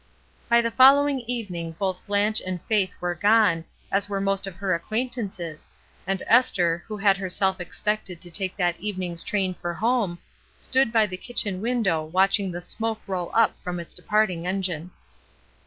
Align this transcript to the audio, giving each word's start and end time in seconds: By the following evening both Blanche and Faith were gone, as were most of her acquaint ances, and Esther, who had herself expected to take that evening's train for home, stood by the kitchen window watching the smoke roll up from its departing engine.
By 0.49 0.61
the 0.61 0.71
following 0.71 1.19
evening 1.27 1.75
both 1.77 2.03
Blanche 2.07 2.41
and 2.43 2.59
Faith 2.63 2.95
were 2.99 3.13
gone, 3.13 3.65
as 3.91 4.09
were 4.09 4.19
most 4.19 4.47
of 4.47 4.55
her 4.55 4.73
acquaint 4.73 5.13
ances, 5.13 5.67
and 6.07 6.23
Esther, 6.25 6.83
who 6.87 6.97
had 6.97 7.17
herself 7.17 7.61
expected 7.61 8.19
to 8.21 8.31
take 8.31 8.57
that 8.57 8.79
evening's 8.79 9.21
train 9.21 9.53
for 9.53 9.75
home, 9.75 10.17
stood 10.57 10.91
by 10.91 11.05
the 11.05 11.17
kitchen 11.17 11.61
window 11.61 12.03
watching 12.03 12.51
the 12.51 12.61
smoke 12.61 13.01
roll 13.05 13.29
up 13.35 13.55
from 13.63 13.79
its 13.79 13.93
departing 13.93 14.47
engine. 14.47 14.89